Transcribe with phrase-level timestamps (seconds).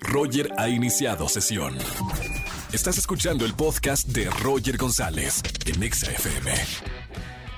[0.00, 1.76] Roger ha iniciado sesión.
[2.72, 6.52] Estás escuchando el podcast de Roger González en Exa FM.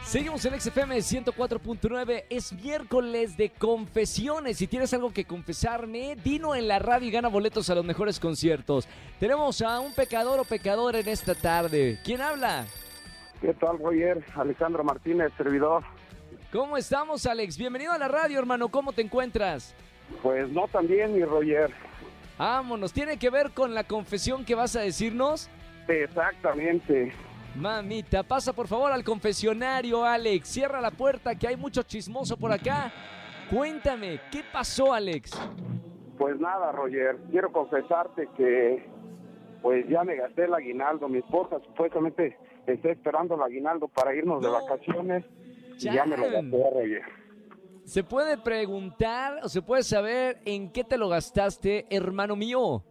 [0.04, 2.24] Seguimos en XFM 104.9.
[2.30, 4.58] Es miércoles de confesiones.
[4.58, 8.18] Si tienes algo que confesarme, dino en la radio y gana boletos a los mejores
[8.18, 8.88] conciertos.
[9.20, 12.00] Tenemos a un pecador o pecadora en esta tarde.
[12.04, 12.66] ¿Quién habla?
[13.40, 14.24] ¿Qué tal, Roger?
[14.34, 15.84] Alejandro Martínez, servidor.
[16.52, 17.56] ¿Cómo estamos, Alex?
[17.56, 18.68] Bienvenido a la radio, hermano.
[18.68, 19.74] ¿Cómo te encuentras?
[20.22, 21.72] Pues no tan bien, mi Roger.
[22.40, 22.94] Vámonos.
[22.94, 25.50] ¿Tiene que ver con la confesión que vas a decirnos?
[25.86, 27.12] Exactamente.
[27.54, 30.48] Mamita, pasa por favor al confesionario, Alex.
[30.48, 32.90] Cierra la puerta, que hay mucho chismoso por acá.
[33.50, 35.32] Cuéntame, ¿qué pasó, Alex?
[36.16, 38.88] Pues nada, Roger, quiero confesarte que
[39.60, 41.10] pues ya me gasté el aguinaldo.
[41.10, 45.26] Mi esposa supuestamente está esperando el aguinaldo para irnos de vacaciones
[45.78, 47.19] y ya me lo gasté, Roger.
[47.90, 52.84] ¿Se puede preguntar o se puede saber en qué te lo gastaste, hermano mío?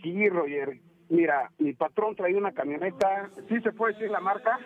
[0.00, 0.78] Sí, Roger.
[1.08, 3.28] Mira, mi patrón traía una camioneta.
[3.48, 4.60] ¿Sí se puede decir la marca?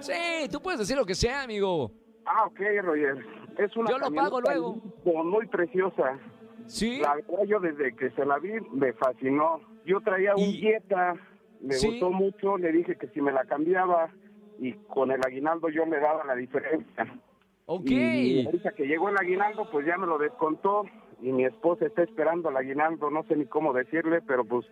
[0.00, 1.92] Sí, tú puedes decir lo que sea, amigo.
[2.24, 3.24] Ah, ok, Roger.
[3.58, 4.74] Es una Yo lo pago luego.
[5.04, 6.18] muy- preciosa.
[6.66, 6.98] ¿Sí?
[6.98, 9.60] La verdad, yo desde que se la vi me fascinó.
[9.84, 11.14] Yo traía un Y- Jetta,
[11.60, 11.86] me Sí.
[11.90, 14.10] gustó mucho, le dije que si me la cambiaba
[14.58, 17.06] y con el aguinaldo yo me daba la diferencia.
[17.66, 17.86] Ok.
[17.90, 20.84] Y ahorita que llegó el aguinaldo, pues ya me lo descontó
[21.20, 24.66] y mi esposa está esperando el aguinaldo, no sé ni cómo decirle, pero pues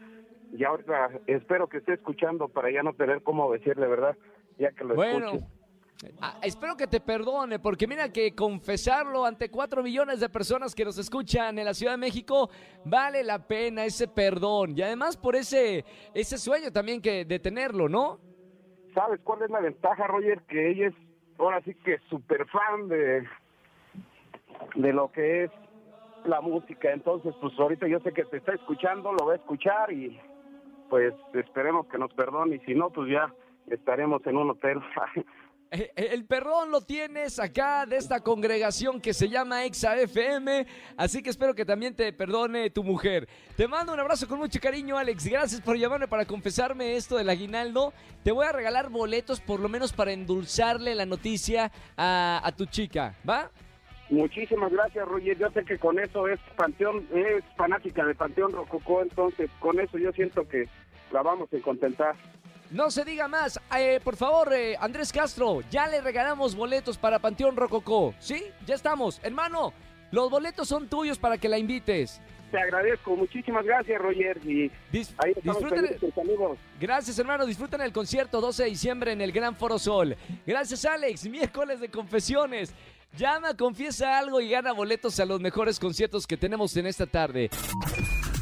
[0.53, 4.17] ya ahorita espero que esté escuchando para ya no tener cómo decirle, ¿verdad?
[4.59, 5.45] Ya que lo Bueno, escuche.
[6.21, 10.85] ah, espero que te perdone, porque mira que confesarlo ante cuatro millones de personas que
[10.85, 12.49] nos escuchan en la Ciudad de México
[12.85, 14.79] vale la pena ese perdón.
[14.79, 15.85] Y además por ese,
[16.15, 18.21] ese sueño también que de tenerlo, ¿no?
[18.95, 20.43] ¿Sabes cuál es la ventaja, Roger?
[20.47, 20.95] Que ella es
[21.39, 23.27] ahora sí que súper fan de,
[24.75, 25.51] de lo que es
[26.25, 26.93] la música.
[26.93, 30.19] Entonces, pues ahorita yo sé que te está escuchando, lo va a escuchar y
[30.89, 33.33] pues esperemos que nos perdone y si no, pues ya
[33.67, 34.81] estaremos en un hotel.
[35.97, 40.67] El perdón lo tienes acá de esta congregación que se llama Exa FM,
[40.97, 43.29] así que espero que también te perdone tu mujer.
[43.57, 45.27] Te mando un abrazo con mucho cariño, Alex.
[45.27, 47.93] Gracias por llamarme para confesarme esto del aguinaldo.
[48.23, 52.67] Te voy a regalar boletos por lo menos para endulzarle la noticia a, a tu
[52.67, 53.51] chica, ¿va?
[54.11, 55.37] Muchísimas gracias, Roger.
[55.37, 59.99] Yo sé que con eso es Panteón, es fanática de Panteón Rococó, entonces con eso
[59.99, 60.69] yo siento que
[61.11, 62.15] la vamos a contentar.
[62.75, 63.61] No se diga más.
[63.79, 68.13] Eh, por favor, eh, Andrés Castro, ya le regalamos boletos para Panteón Rococó.
[68.19, 68.43] ¿Sí?
[68.67, 69.21] Ya estamos.
[69.23, 69.73] Hermano,
[70.11, 72.21] los boletos son tuyos para que la invites.
[72.51, 74.39] Te agradezco, muchísimas gracias, Roger.
[74.45, 76.59] Y Dis- ahí disfruten- amigos.
[76.81, 77.47] Gracias, hermano.
[77.47, 80.17] Disfruten el concierto 12 de diciembre en el Gran Foro Sol.
[80.45, 81.27] Gracias, Alex.
[81.31, 82.75] Miércoles de confesiones.
[83.17, 87.51] Llama, confiesa algo y gana boletos a los mejores conciertos que tenemos en esta tarde.